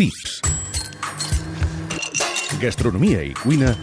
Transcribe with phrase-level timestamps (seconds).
[0.00, 0.38] Tips.
[2.56, 3.74] Gastronomia i cuina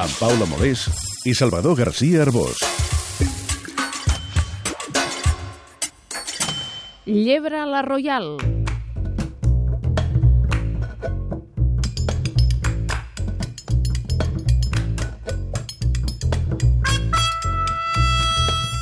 [0.00, 0.86] amb Paula Molés
[1.28, 2.64] i Salvador García Arbós.
[7.04, 8.55] Llebre la Royal.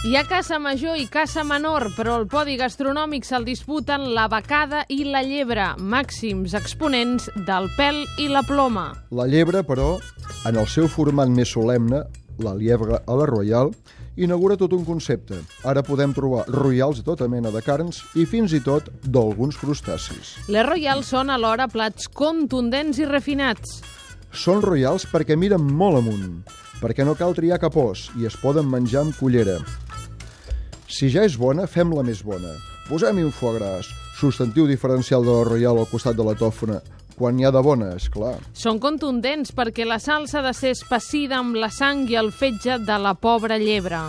[0.05, 4.82] Hi ha caça major i caça menor, però el podi gastronòmic se'l disputen la becada
[4.93, 8.90] i la llebre, màxims exponents del pèl i la ploma.
[9.17, 9.95] La llebre, però,
[10.45, 12.03] en el seu format més solemne,
[12.45, 13.72] la liebre a la Royal,
[14.21, 15.39] inaugura tot un concepte.
[15.64, 20.34] Ara podem trobar royals de tota mena de carns i fins i tot d'alguns crustacis.
[20.53, 23.81] Les Royals són alhora plats contundents i refinats.
[24.36, 26.45] Són royals perquè miren molt amunt,
[26.84, 29.62] perquè no cal triar cap os i es poden menjar amb cullera.
[30.89, 32.53] Si ja és bona, fem-la més bona.
[32.89, 36.81] Posem-hi un foie gras, substantiu diferencial de la Royal al costat de la tòfona,
[37.17, 38.37] quan n'hi ha de bona, és clar.
[38.53, 42.79] Són contundents perquè la salsa ha de ser espessida amb la sang i el fetge
[42.85, 44.03] de la pobra llebre.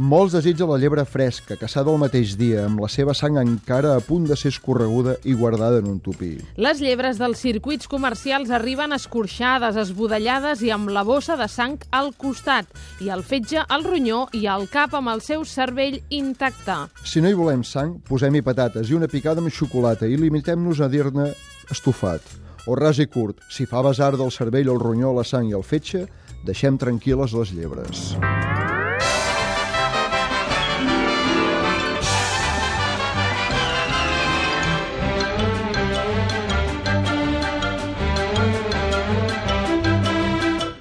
[0.00, 4.00] Molts desitgen la llebre fresca, caçada el mateix dia, amb la seva sang encara a
[4.00, 6.30] punt de ser escorreguda i guardada en un tupí.
[6.56, 12.14] Les llebres dels circuits comercials arriben escorxades, esbudellades i amb la bossa de sang al
[12.16, 12.72] costat,
[13.04, 16.78] i el fetge, el ronyó i el cap amb el seu cervell intacte.
[17.04, 20.88] Si no hi volem sang, posem-hi patates i una picada amb xocolata i limitem-nos a
[20.88, 21.28] dir-ne
[21.68, 22.24] estofat
[22.64, 23.44] o ras i curt.
[23.52, 26.06] Si fa besar del cervell, el ronyó, la sang i el fetge,
[26.48, 28.14] deixem tranquil·les les llebres.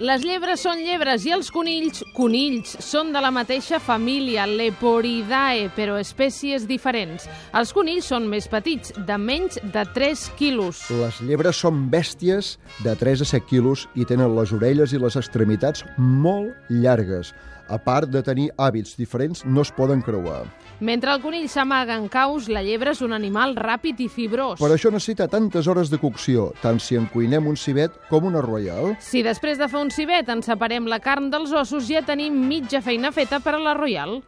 [0.09, 2.71] Les llebres són llebres i els conills, conills.
[2.81, 7.27] Són de la mateixa família, Leporidae, però espècies diferents.
[7.53, 10.81] Els conills són més petits, de menys de 3 quilos.
[11.03, 15.19] Les llebres són bèsties de 3 a 7 quilos i tenen les orelles i les
[15.19, 17.35] extremitats molt llargues.
[17.69, 20.47] A part de tenir hàbits diferents, no es poden creuar.
[20.81, 24.57] Mentre el conill s'amaga en caus, la llebre és un animal ràpid i fibrós.
[24.57, 28.41] Per això necessita tantes hores de cocció, tant si en cuinem un cibet com una
[28.41, 28.95] royal.
[29.03, 32.79] Si després de fer un cibet en separem la carn dels ossos, ja tenim mitja
[32.79, 34.21] feina feta per a la royal.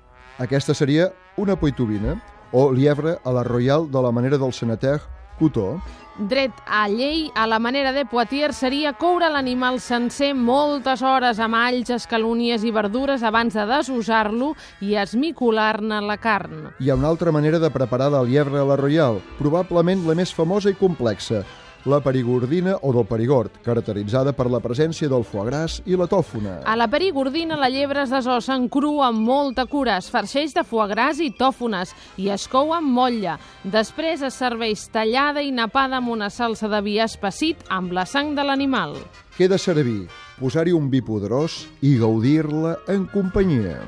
[0.44, 2.18] Aquesta seria una poitubina,
[2.52, 5.00] o lievre a la royal de la manera del senater
[5.40, 5.80] cotó.
[6.20, 11.56] Dret a llei, a la manera de Poitiers, seria coure l'animal sencer moltes hores amb
[11.56, 14.52] alls, escalúnies i verdures abans de desusar-lo
[14.84, 16.68] i esmicular-ne la carn.
[16.84, 20.36] Hi ha una altra manera de preparar la lievre a la royal, probablement la més
[20.36, 21.46] famosa i complexa,
[21.86, 26.59] la perigordina o del perigord, caracteritzada per la presència del foie gras i la tòfona.
[26.66, 30.64] A la perigordina la llebre es desossa en cru amb molta cura, es farceix de
[30.68, 33.38] foie gras i tòfones i es cou amb motlla.
[33.64, 38.36] Després es serveix tallada i napada amb una salsa de vi espessit amb la sang
[38.38, 38.97] de l'animal.
[39.38, 40.06] Queda servir,
[40.40, 43.80] posar-hi un vi poderós i gaudir-la en companyia.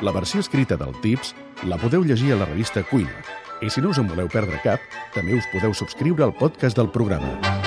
[0.00, 1.34] La versió escrita del Tips
[1.68, 3.39] la podeu llegir a la revista Cuina.
[3.60, 4.80] I si no us en voleu perdre cap,
[5.14, 7.59] també us podeu subscriure al podcast del programa.